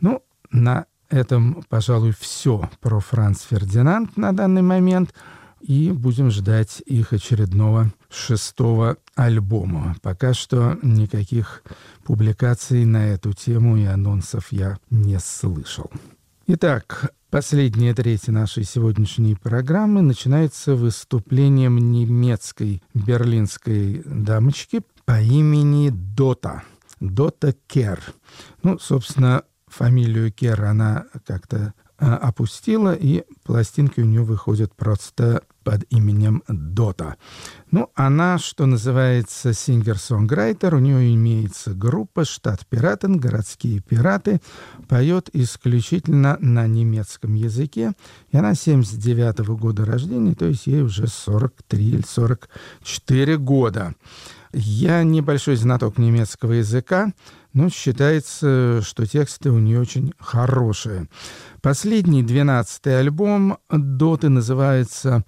Ну, 0.00 0.22
на 0.50 0.86
этом, 1.08 1.62
пожалуй, 1.68 2.14
все 2.18 2.70
про 2.80 3.00
Франц 3.00 3.42
Фердинанд 3.42 4.16
на 4.16 4.32
данный 4.32 4.62
момент. 4.62 5.14
И 5.60 5.92
будем 5.92 6.30
ждать 6.30 6.82
их 6.86 7.12
очередного 7.12 7.92
шестого 8.10 8.96
альбома. 9.14 9.94
Пока 10.02 10.34
что 10.34 10.76
никаких 10.82 11.62
публикаций 12.02 12.84
на 12.84 13.08
эту 13.10 13.32
тему 13.32 13.76
и 13.76 13.84
анонсов 13.84 14.48
я 14.50 14.78
не 14.90 15.20
слышал. 15.20 15.88
Итак, 16.48 17.12
последняя 17.32 17.94
треть 17.94 18.28
нашей 18.28 18.62
сегодняшней 18.62 19.34
программы 19.34 20.02
начинается 20.02 20.74
выступлением 20.74 21.78
немецкой 21.78 22.82
берлинской 22.92 24.02
дамочки 24.04 24.82
по 25.06 25.18
имени 25.18 25.88
Дота. 25.88 26.62
Дота 27.00 27.54
Кер. 27.66 28.00
Ну, 28.62 28.78
собственно, 28.78 29.44
фамилию 29.66 30.30
Кер 30.30 30.62
она 30.62 31.06
как-то 31.26 31.72
а, 31.96 32.18
опустила, 32.18 32.94
и 32.94 33.24
пластинки 33.44 34.00
у 34.00 34.04
нее 34.04 34.24
выходят 34.24 34.76
просто 34.76 35.42
под 35.62 35.84
именем 35.90 36.42
Дота. 36.48 37.16
Ну, 37.70 37.90
она, 37.94 38.38
что 38.38 38.66
называется, 38.66 39.52
сингер-сонграйтер, 39.52 40.74
у 40.74 40.78
нее 40.78 41.14
имеется 41.14 41.74
группа 41.74 42.24
«Штат 42.24 42.66
Пиратен», 42.66 43.18
«Городские 43.18 43.80
пираты», 43.80 44.40
поет 44.88 45.30
исключительно 45.32 46.36
на 46.40 46.66
немецком 46.66 47.34
языке, 47.34 47.92
и 48.30 48.36
она 48.36 48.54
79 48.54 49.38
года 49.56 49.84
рождения, 49.84 50.34
то 50.34 50.46
есть 50.46 50.66
ей 50.66 50.82
уже 50.82 51.06
43 51.06 51.84
или 51.84 52.04
44 52.06 53.38
года. 53.38 53.94
Я 54.54 55.02
небольшой 55.02 55.56
знаток 55.56 55.96
немецкого 55.96 56.52
языка, 56.52 57.12
но 57.54 57.70
считается, 57.70 58.80
что 58.82 59.06
тексты 59.06 59.50
у 59.50 59.58
нее 59.58 59.80
очень 59.80 60.12
хорошие. 60.18 61.08
Последний, 61.62 62.22
двенадцатый 62.22 62.98
альбом 62.98 63.58
Доты 63.70 64.28
называется 64.28 65.24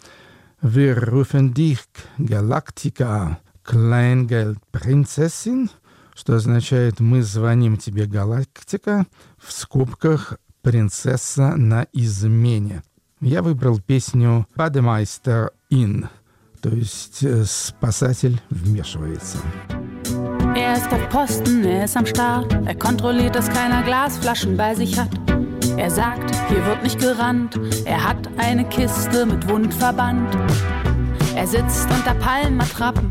«Wir 0.67 1.13
rufen 1.13 1.53
dich 1.53 1.81
Galactica 2.17 3.39
Kleingeldprinzessin», 3.65 5.69
что 6.15 6.37
означает 6.37 7.01
«Мы 7.01 7.23
звоним 7.23 7.77
тебе, 7.77 8.07
Галактика», 8.07 9.05
в 9.37 9.53
скобках 9.53 10.39
«Принцесса 10.63 11.55
на 11.57 11.87
измене». 11.93 12.83
Я 13.21 13.43
выбрал 13.43 13.79
песню 13.79 14.47
«Bademeister 14.57 15.51
in», 15.71 16.09
то 16.63 16.71
есть 16.71 17.23
э, 17.23 17.45
«Спасатель 17.45 18.41
вмешивается». 18.49 19.37
Er 20.57 20.79
ist 20.79 20.91
auf 20.91 21.07
Posten, 21.11 21.63
er 21.65 21.85
ist 21.85 21.95
am 21.95 22.07
Start. 22.07 22.55
Er 22.65 22.75
kontrolliert, 22.75 23.35
dass 23.35 23.51
keiner 23.51 23.83
Glasflaschen 23.83 24.57
bei 24.57 24.75
sich 24.75 24.99
hat. 24.99 25.11
Er 25.77 25.91
sagt, 25.91 26.31
hier 26.49 26.65
wird 26.65 26.83
nicht 26.83 26.99
gerannt. 26.99 27.59
Er 27.85 28.03
hat 28.03 28.29
eine 28.39 28.65
Kiste 28.65 29.27
mit 29.27 29.49
Wundverband. 29.49 30.37
Er 31.35 31.47
sitzt 31.47 31.91
unter 31.91 32.15
Palmenattrappen. 32.15 33.11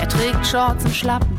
Er 0.00 0.08
trägt 0.08 0.46
Shorts 0.46 0.84
und 0.84 0.94
Schlappen. 0.94 1.36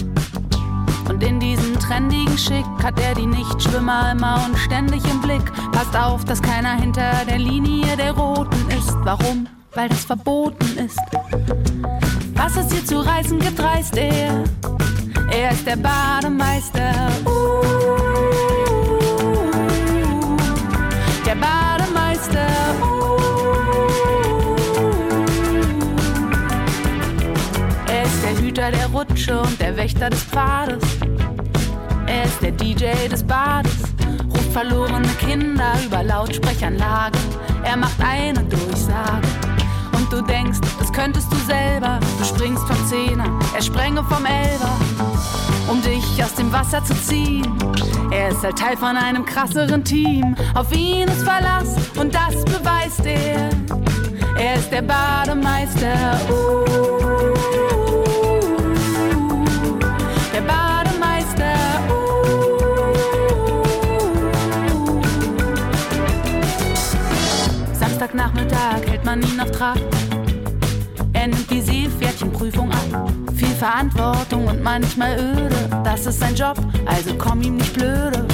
Und 1.10 1.24
in 1.24 1.40
diesem 1.40 1.78
trendigen 1.80 2.38
Schick 2.38 2.66
hat 2.84 3.00
er 3.00 3.16
die 3.16 3.26
Nichtschwimmer 3.26 4.12
immer 4.12 4.46
und 4.46 4.58
ständig 4.58 5.04
im 5.10 5.20
Blick. 5.20 5.44
Passt 5.72 5.98
auf, 5.98 6.24
dass 6.26 6.42
keiner 6.42 6.76
hinter 6.76 7.26
der 7.28 7.40
Linie 7.40 7.98
der 7.98 8.12
Roten 8.12 8.70
ist. 8.70 8.96
Warum? 9.04 9.48
Weil 9.74 9.90
das 9.90 10.06
verboten 10.06 10.78
ist. 10.78 11.00
Was 12.36 12.56
es 12.56 12.72
hier 12.72 12.86
zu 12.86 13.00
reißen 13.00 13.40
gibt, 13.40 13.62
reißt 13.62 13.98
er. 13.98 14.44
Er 15.32 15.52
ist 15.52 15.66
der 15.66 15.78
Bademeister. 15.78 16.94
Uh, 17.26 18.61
Hüter 28.52 28.70
der 28.70 28.88
Rutsche 28.88 29.40
und 29.40 29.62
der 29.62 29.78
Wächter 29.78 30.10
des 30.10 30.24
Pfades. 30.24 30.84
Er 32.06 32.26
ist 32.26 32.42
der 32.42 32.52
DJ 32.52 33.08
des 33.10 33.24
Bades. 33.24 33.72
Ruft 34.30 34.52
verlorene 34.52 35.08
Kinder 35.20 35.72
über 35.86 36.04
Lautsprechernlagen. 36.04 37.18
Er 37.64 37.78
macht 37.78 37.96
eine 38.04 38.44
Durchsage. 38.44 39.26
Und 39.94 40.12
du 40.12 40.22
denkst, 40.22 40.60
das 40.80 40.92
könntest 40.92 41.32
du 41.32 41.38
selber. 41.48 42.02
Du 42.20 42.26
springst 42.26 42.68
vom 42.68 42.88
Zehner, 42.88 43.40
er 43.56 43.62
sprenge 43.62 44.04
vom 44.04 44.26
Elber, 44.26 44.76
um 45.70 45.82
dich 45.82 46.22
aus 46.22 46.36
dem 46.36 46.52
Wasser 46.52 46.84
zu 46.84 46.94
ziehen. 46.94 47.58
Er 48.12 48.32
ist 48.32 48.44
halt 48.44 48.60
Teil 48.60 48.76
von 48.76 48.98
einem 48.98 49.24
krasseren 49.24 49.86
Team. 49.86 50.36
Auf 50.56 50.76
ihn 50.76 51.08
ist 51.08 51.24
Verlass 51.24 51.78
und 51.98 52.14
das 52.14 52.44
beweist 52.44 53.06
er. 53.06 53.50
Er 54.38 54.56
ist 54.56 54.70
der 54.74 54.82
Bademeister. 54.82 56.20
Uh, 56.30 57.81
Samstagnachmittag 68.12 68.90
hält 68.90 69.06
man 69.06 69.22
ihn 69.22 69.40
auf 69.40 69.52
Trab. 69.52 69.80
Er 71.14 71.28
nimmt 71.28 71.50
die 71.50 71.62
Seepferdchenprüfung 71.62 72.70
ab. 72.70 73.10
Viel 73.36 73.48
Verantwortung 73.48 74.48
und 74.48 74.62
manchmal 74.62 75.18
öde. 75.18 75.56
Das 75.84 76.06
ist 76.06 76.20
sein 76.20 76.36
Job, 76.36 76.58
also 76.86 77.14
komm 77.18 77.42
ihm 77.42 77.56
nicht 77.56 77.74
blöde. 77.74 78.26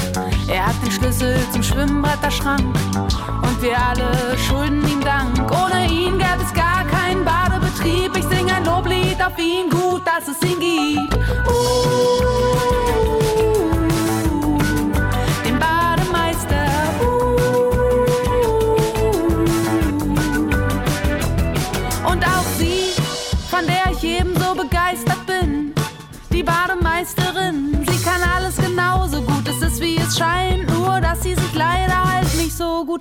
Er 0.49 0.67
hat 0.67 0.75
den 0.83 0.91
Schlüssel 0.91 1.37
zum 1.51 1.61
Schwimmbretterschrank. 1.61 2.61
Und 2.63 3.61
wir 3.61 3.77
alle 3.77 4.37
schulden 4.37 4.81
ihm 4.87 5.01
Dank. 5.01 5.51
Ohne 5.51 5.85
ihn 5.85 6.17
gäbe 6.17 6.43
es 6.43 6.53
gar 6.53 6.83
keinen 6.85 7.23
Badebetrieb. 7.23 8.17
Ich 8.17 8.23
sing 8.23 8.49
ein 8.49 8.65
Loblied 8.65 9.23
auf 9.23 9.37
ihn, 9.37 9.69
gut, 9.69 10.01
dass 10.05 10.27
es 10.27 10.41
ihn 10.41 10.59
gibt. 10.59 11.13
Uh, 11.47 12.76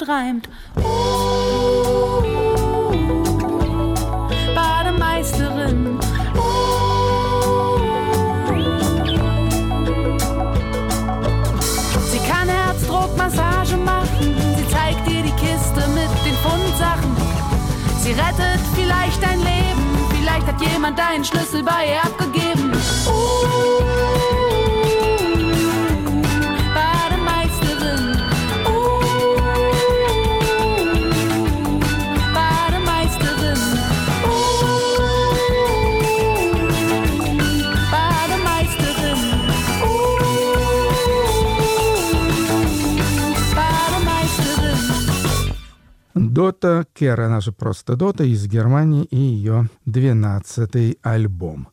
reimt. 0.08 0.48
Bademeisterin. 4.54 5.98
Sie 12.10 12.18
kann 12.18 12.48
Herzdruckmassage 12.48 13.76
machen. 13.76 14.36
Sie 14.56 14.68
zeigt 14.68 15.06
dir 15.08 15.22
die 15.22 15.32
Kiste 15.32 15.88
mit 15.90 16.10
den 16.24 16.34
Fundsachen. 16.42 17.16
Sie 18.00 18.12
rettet 18.12 18.60
vielleicht 18.74 19.22
dein 19.22 19.40
Leben. 19.40 19.56
Vielleicht 20.10 20.46
hat 20.46 20.60
jemand 20.60 20.98
deinen 20.98 21.24
Schlüssel 21.24 21.62
bei 21.62 21.92
ihr 21.92 22.04
abgegeben. 22.04 22.72
Uh, 23.06 24.45
Дота 46.36 46.84
Кер, 46.92 47.18
она 47.18 47.40
же 47.40 47.50
просто 47.50 47.96
Дота, 47.96 48.22
из 48.22 48.46
Германии 48.46 49.04
и 49.04 49.16
ее 49.16 49.70
12-й 49.86 50.98
альбом. 51.02 51.68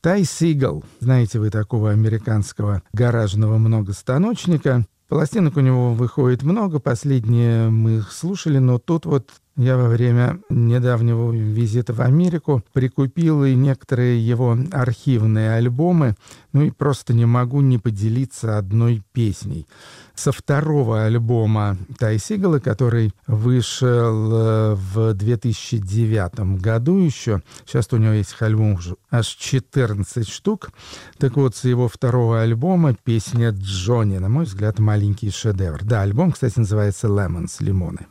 Тай 0.00 0.22
Сигал, 0.22 0.84
знаете 1.00 1.40
вы 1.40 1.50
такого 1.50 1.90
американского 1.90 2.84
гаражного 2.92 3.58
многостаночника. 3.58 4.86
Пластинок 5.08 5.56
у 5.56 5.60
него 5.60 5.94
выходит 5.94 6.44
много, 6.44 6.78
последние 6.78 7.70
мы 7.70 7.96
их 7.96 8.12
слушали, 8.12 8.58
но 8.58 8.78
тут 8.78 9.04
вот 9.04 9.30
я 9.56 9.76
во 9.76 9.88
время 9.88 10.40
недавнего 10.48 11.32
визита 11.32 11.92
в 11.92 12.00
Америку 12.00 12.62
прикупил 12.72 13.44
и 13.44 13.54
некоторые 13.54 14.24
его 14.24 14.56
архивные 14.70 15.54
альбомы, 15.54 16.14
ну 16.52 16.62
и 16.62 16.70
просто 16.70 17.14
не 17.14 17.24
могу 17.24 17.60
не 17.62 17.78
поделиться 17.78 18.58
одной 18.58 19.02
песней. 19.12 19.66
Со 20.14 20.30
второго 20.30 21.04
альбома 21.04 21.76
Тай 21.98 22.18
Сигала, 22.18 22.60
который 22.60 23.12
вышел 23.26 24.32
э, 24.32 24.74
в 24.74 25.12
2009 25.12 26.60
году 26.60 26.98
еще, 26.98 27.42
сейчас 27.66 27.88
у 27.92 27.96
него 27.96 28.12
есть 28.12 28.34
альбом 28.40 28.74
уже 28.74 28.96
аж 29.10 29.26
14 29.26 30.28
штук, 30.28 30.70
так 31.18 31.36
вот, 31.36 31.56
с 31.56 31.64
его 31.64 31.88
второго 31.88 32.42
альбома 32.42 32.94
песня 32.94 33.50
Джонни, 33.50 34.18
на 34.18 34.28
мой 34.28 34.44
взгляд, 34.44 34.78
маленький 34.78 35.30
шедевр. 35.30 35.82
Да, 35.82 36.02
альбом, 36.02 36.32
кстати, 36.32 36.58
называется 36.60 37.08
«Lemons», 37.08 37.56
«Лимоны». 37.58 38.06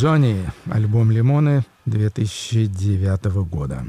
Джонни, 0.00 0.50
альбом 0.70 1.10
«Лимоны» 1.10 1.62
2009 1.84 3.44
года. 3.44 3.84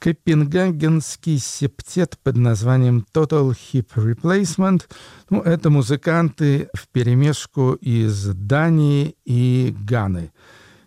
Копенгагенский 0.00 1.38
септет 1.38 2.18
под 2.20 2.36
названием 2.36 3.06
Total 3.14 3.48
Hip 3.72 3.86
Replacement. 3.94 4.82
Ну, 5.30 5.40
это 5.40 5.70
музыканты 5.70 6.68
в 6.74 6.88
перемешку 6.88 7.74
из 7.74 8.24
Дании 8.34 9.14
и 9.24 9.72
Ганы. 9.86 10.32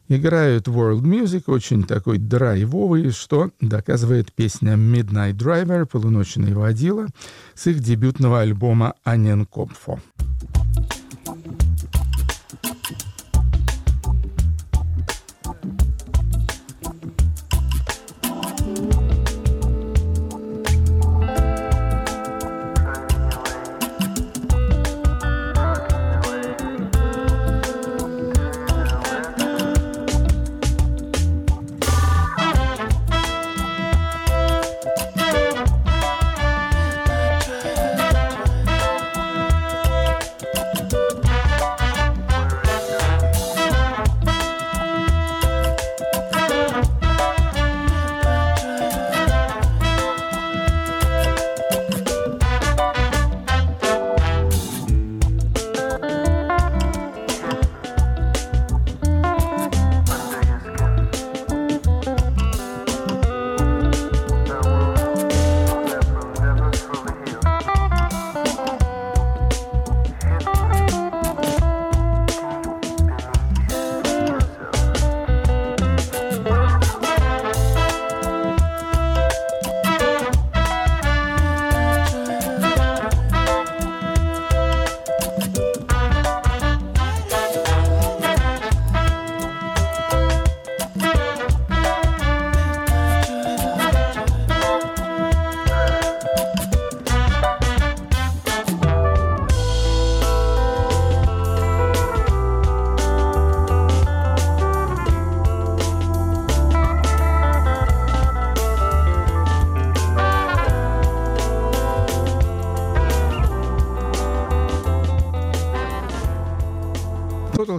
Играют 0.09 0.67
world 0.67 1.03
music, 1.03 1.43
очень 1.47 1.85
такой 1.85 2.17
драйвовый, 2.17 3.11
что 3.11 3.51
доказывает 3.61 4.33
песня 4.33 4.73
Midnight 4.73 5.37
Driver, 5.37 5.85
полуночный 5.85 6.53
водила, 6.53 7.07
с 7.53 7.67
их 7.67 7.79
дебютного 7.79 8.41
альбома 8.41 8.95
Анен 9.05 9.45
Копфо. 9.45 10.01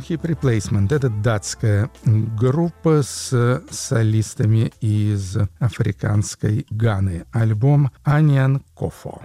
Hip 0.09 0.23
Replacement— 0.23 0.89
это 0.95 1.09
датская 1.09 1.91
группа 2.05 3.03
с 3.03 3.63
солистами 3.71 4.73
из 4.81 5.37
африканской 5.59 6.65
Ганы. 6.71 7.25
Альбом 7.33 7.91
«Аниан 8.05 8.63
Кофо». 8.75 9.23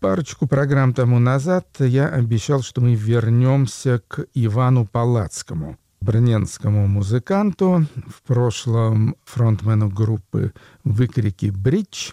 Парочку 0.00 0.46
программ 0.46 0.92
тому 0.92 1.18
назад 1.18 1.66
я 1.78 2.08
обещал, 2.08 2.62
что 2.62 2.82
мы 2.82 2.94
вернемся 2.94 4.02
к 4.06 4.26
Ивану 4.34 4.86
Палацкому. 4.86 5.78
брненскому 6.00 6.86
музыканту, 6.86 7.86
в 8.06 8.22
прошлом 8.22 9.16
фронтмену 9.24 9.88
группы 9.88 10.52
«Выкрики 10.84 11.46
Бридж». 11.46 12.12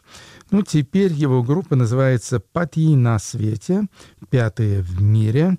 Ну, 0.52 0.64
теперь 0.64 1.14
его 1.14 1.44
группа 1.44 1.76
называется 1.76 2.40
«Пати 2.40 2.96
на 2.96 3.20
свете», 3.20 3.88
пятые 4.30 4.82
в 4.82 5.02
мире. 5.02 5.58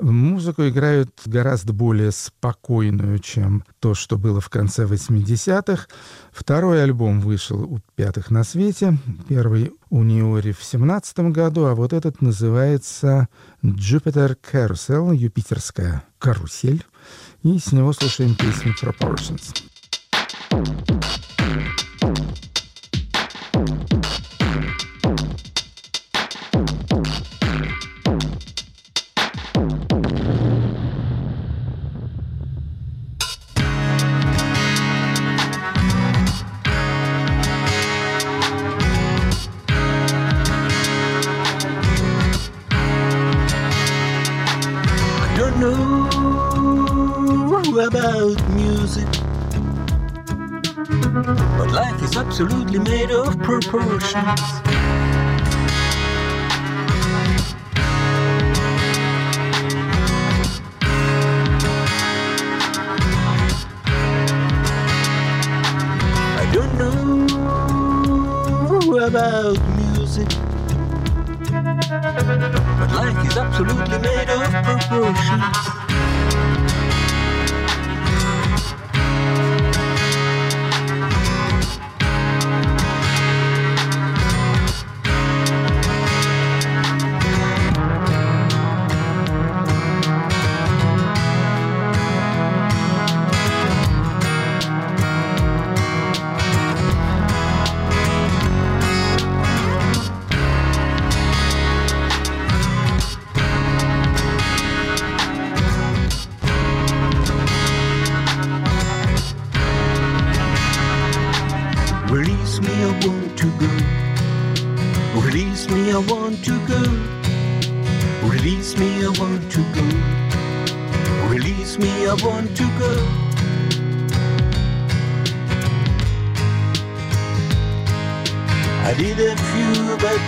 Музыку 0.00 0.66
играют 0.68 1.10
гораздо 1.26 1.72
более 1.72 2.10
спокойную, 2.10 3.18
чем 3.18 3.64
то, 3.80 3.94
что 3.94 4.16
было 4.16 4.40
в 4.40 4.48
конце 4.48 4.84
80-х. 4.84 5.86
Второй 6.32 6.82
альбом 6.82 7.20
вышел 7.20 7.60
у 7.60 7.80
«Пятых 7.96 8.30
на 8.30 8.44
свете», 8.44 8.98
первый 9.28 9.72
у 9.90 10.02
Ниори 10.02 10.52
в 10.52 10.62
17 10.62 11.18
году, 11.30 11.66
а 11.66 11.74
вот 11.74 11.92
этот 11.92 12.22
называется 12.22 13.28
«Jupiter 13.62 14.36
Carousel», 14.52 15.14
«Юпитерская 15.14 16.04
карусель». 16.18 16.84
И 17.42 17.58
с 17.58 17.72
него 17.72 17.92
слушаем 17.92 18.34
песню 18.36 18.74
«Proportions». 18.80 19.54
I 21.50 21.79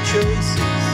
choices. 0.05 0.85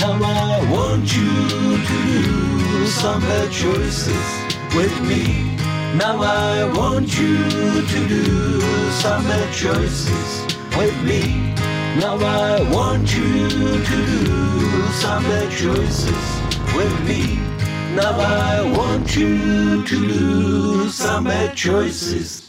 Now 0.00 0.18
I 0.22 0.70
want 0.70 1.14
you 1.14 1.76
to 1.88 1.96
do 2.06 2.86
some 2.86 3.20
bad 3.20 3.50
choices 3.52 4.26
with 4.74 4.94
me. 5.02 5.56
Now 5.96 6.22
I 6.22 6.64
want 6.76 7.18
you 7.18 7.36
to 7.92 8.08
do 8.08 8.60
some 9.02 9.24
bad 9.24 9.52
choices 9.52 10.56
with 10.76 10.96
me. 11.02 11.52
Now 12.00 12.16
I 12.16 12.62
want 12.72 13.14
you 13.14 13.48
to 13.48 13.84
do 13.84 14.86
some 15.02 15.22
bad 15.24 15.50
choices 15.50 16.24
with 16.74 16.94
me. 17.06 17.36
Now 17.94 18.18
I 18.18 18.62
want 18.76 19.14
you 19.16 19.84
to 19.84 20.08
do 20.08 20.88
some 20.88 21.24
bad 21.24 21.54
choices 21.54 22.43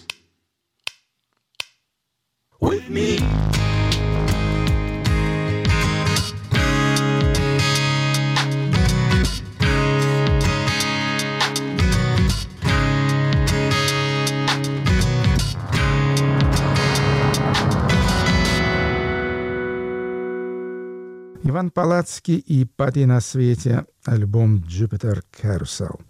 Иван 21.55 21.71
Палацкий 21.71 22.35
и 22.35 22.65
«Пати 22.65 23.05
на 23.05 23.21
свете» 23.21 23.85
альбом 24.03 24.57
«Jupiter 24.67 25.21
Carousel». 25.41 26.01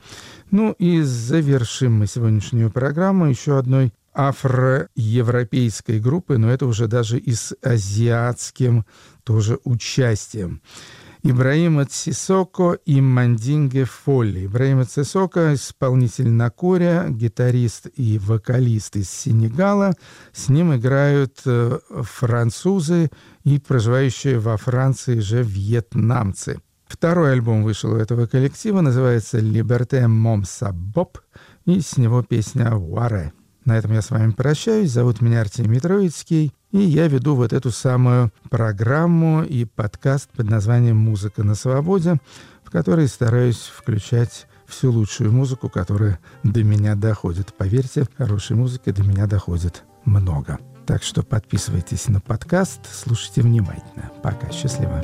Ну 0.50 0.72
и 0.72 1.04
завершим 1.04 1.94
мы 2.00 2.08
сегодняшнюю 2.08 2.72
программу 2.72 3.28
еще 3.28 3.60
одной 3.60 3.94
афроевропейской 4.12 6.00
группы, 6.00 6.40
но 6.40 6.50
это 6.50 6.66
уже 6.66 6.88
даже 6.88 7.20
и 7.20 7.36
с 7.36 7.56
азиатским 7.62 8.88
тоже 9.24 9.60
участием. 9.66 10.64
Ибраима 11.28 11.86
Цисоко 11.86 12.78
и 12.86 13.02
Мандинге 13.02 13.86
Фолли. 13.86 14.46
Ибраима 14.46 14.86
Цисоко– 14.86 15.54
исполнитель 15.56 16.30
на 16.30 16.52
коре, 16.52 17.08
гитарист 17.10 17.88
и 17.96 18.20
вокалист 18.20 18.96
из 18.96 19.10
Сенегала. 19.10 19.94
С 20.34 20.50
ним 20.50 20.76
играют 20.76 21.42
э, 21.48 21.80
французы 21.90 23.10
и 23.44 23.58
проживающие 23.58 24.38
во 24.38 24.56
Франции 24.58 25.18
же 25.18 25.42
вьетнамцы. 25.42 26.60
Второй 26.86 27.32
альбом 27.32 27.64
вышел 27.64 27.94
у 27.94 27.98
этого 27.98 28.28
коллектива, 28.28 28.82
называется 28.82 29.40
«Liberté 29.40 30.06
Mom 30.06 30.46
Боб», 30.74 31.18
и 31.66 31.82
с 31.82 31.98
него 31.98 32.22
песня 32.22 32.76
«Уаре». 32.76 33.34
На 33.66 33.80
этом 33.80 33.94
я 33.94 34.04
с 34.04 34.12
вами 34.12 34.30
прощаюсь. 34.30 34.92
Зовут 34.92 35.22
меня 35.22 35.42
Артемий 35.42 35.80
Троицкий, 35.80 36.54
и 36.72 36.80
я 36.80 37.08
веду 37.08 37.36
вот 37.36 37.54
эту 37.54 37.72
самую 37.72 38.32
программу 38.50 39.44
и 39.44 39.66
подкаст 39.66 40.30
под 40.32 40.50
названием 40.50 40.98
«Музыка 40.98 41.44
на 41.44 41.56
свободе», 41.56 42.18
в 42.64 42.72
который 42.72 43.08
стараюсь 43.08 43.72
включать 43.74 44.48
всю 44.68 44.92
лучшую 44.92 45.32
музыку, 45.32 45.70
которая 45.70 46.20
до 46.44 46.64
меня 46.64 46.96
доходит. 46.96 47.54
Поверьте, 47.54 48.06
хорошей 48.18 48.56
музыки 48.56 48.92
до 48.92 49.04
меня 49.04 49.28
доходит 49.28 49.84
много. 50.04 50.60
Так 50.86 51.04
что 51.04 51.24
подписывайтесь 51.24 52.08
на 52.08 52.20
подкаст, 52.20 52.82
слушайте 52.92 53.42
внимательно. 53.42 54.12
Пока, 54.22 54.52
счастливо. 54.52 55.02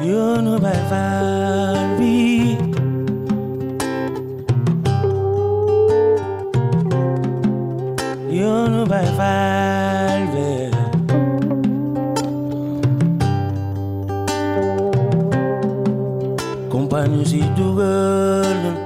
You 0.00 0.38
know 0.38 0.58
by 8.86 9.04
Valby. 9.18 9.99
vuelven. 17.80 18.76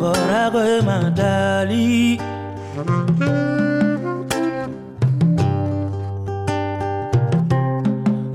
Boragüe 0.00 0.82
Madali. 0.88 2.18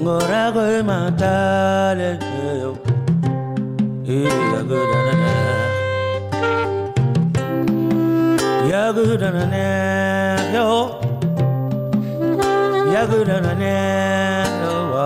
Boragüe 0.04 0.84
Madali. 0.90 2.10
Yagudanana, 8.72 10.54
yo, 10.54 11.00
Yagudanana. 12.94 14.37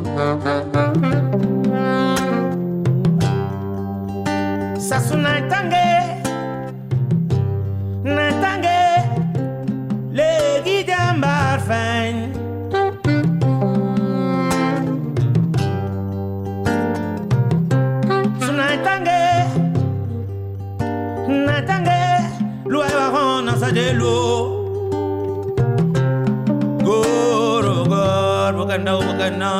Mm-hmm. 0.00 0.89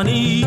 money. 0.05 0.40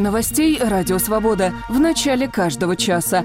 Новостей 0.00 0.58
«Радио 0.62 0.98
Свобода» 0.98 1.52
в 1.68 1.78
начале 1.78 2.28
каждого 2.28 2.76
часа. 2.76 3.24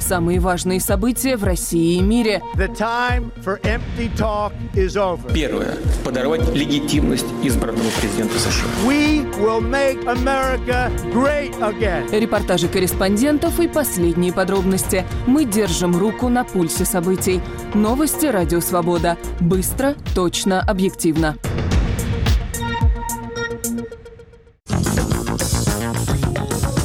Самые 0.00 0.40
важные 0.40 0.80
события 0.80 1.36
в 1.36 1.44
России 1.44 1.98
и 1.98 2.02
мире. 2.02 2.42
Первое. 5.34 5.76
Подорвать 6.04 6.54
легитимность 6.54 7.26
избранного 7.42 7.88
президента 8.00 8.38
США. 8.38 8.66
We 8.86 9.24
will 9.38 9.60
make 9.60 10.02
America 10.06 10.90
great 11.12 11.56
again. 11.60 12.10
Репортажи 12.18 12.68
корреспондентов 12.68 13.60
и 13.60 13.68
последние 13.68 14.32
подробности. 14.32 15.04
Мы 15.26 15.44
держим 15.44 15.96
руку 15.96 16.28
на 16.28 16.44
пульсе 16.44 16.84
событий. 16.84 17.40
Новости 17.74 18.26
«Радио 18.26 18.60
Свобода». 18.60 19.16
Быстро, 19.38 19.94
точно, 20.14 20.60
объективно. 20.60 21.36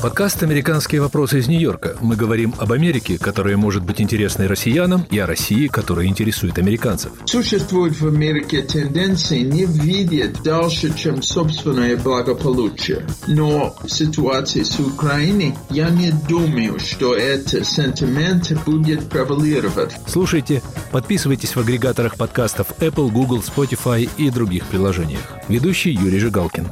Подкаст 0.05 0.43
«Американские 0.43 1.01
вопросы» 1.01 1.39
из 1.39 1.47
Нью-Йорка. 1.47 1.97
Мы 1.99 2.15
говорим 2.15 2.53
об 2.59 2.71
Америке, 2.71 3.17
которая 3.17 3.57
может 3.57 3.83
быть 3.83 3.99
интересной 3.99 4.45
россиянам, 4.45 5.03
и 5.09 5.17
о 5.17 5.25
России, 5.25 5.65
которая 5.65 6.05
интересует 6.05 6.59
американцев. 6.59 7.11
Существует 7.25 7.99
в 7.99 8.07
Америке 8.07 8.61
тенденции 8.61 9.39
не 9.39 9.65
видеть 9.65 10.43
дальше, 10.43 10.95
чем 10.95 11.23
собственное 11.23 11.97
благополучие. 11.97 13.03
Но 13.25 13.75
в 13.81 13.89
ситуации 13.89 14.61
с 14.61 14.79
Украиной 14.79 15.55
я 15.71 15.89
не 15.89 16.11
думаю, 16.11 16.77
что 16.79 17.15
этот 17.15 17.65
сентимент 17.65 18.53
будет 18.63 19.09
превалировать. 19.09 19.95
Слушайте, 20.05 20.61
подписывайтесь 20.91 21.55
в 21.55 21.59
агрегаторах 21.59 22.15
подкастов 22.15 22.67
Apple, 22.77 23.09
Google, 23.09 23.39
Spotify 23.39 24.07
и 24.17 24.29
других 24.29 24.67
приложениях. 24.67 25.31
Ведущий 25.47 25.93
Юрий 25.93 26.19
Жигалкин. 26.19 26.67